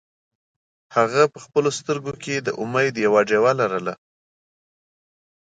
[0.95, 3.93] هغه په خپلو سترګو کې د امید یوه ډېوه لرله.